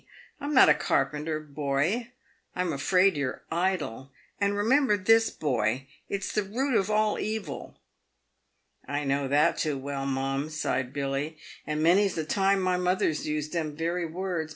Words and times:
I'm 0.39 0.55
not 0.55 0.67
a 0.67 0.73
carpenter, 0.73 1.39
boy. 1.39 2.09
I'm 2.55 2.73
afraid 2.73 3.15
you're 3.15 3.43
idle; 3.51 4.11
and 4.39 4.57
remember 4.57 4.97
this, 4.97 5.29
boy— 5.29 5.85
it's 6.09 6.31
the 6.31 6.41
root 6.41 6.75
of 6.75 6.89
all 6.89 7.19
evil."" 7.19 7.77
I 8.97 9.03
know 9.03 9.27
that 9.27 9.59
too 9.59 9.75
w 9.75 9.89
r 9.89 10.01
ell, 10.01 10.07
mum," 10.07 10.49
sighed 10.49 10.91
Billy;" 10.91 11.37
and 11.67 11.83
many's 11.83 12.15
the 12.15 12.25
time 12.25 12.61
my 12.63 12.77
mother's 12.77 13.27
used 13.27 13.53
them 13.53 13.75
very 13.75 14.07
words. 14.07 14.49